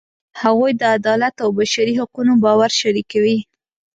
[0.41, 3.37] هغوی د عدالت او بشري حقونو باور شریکوي.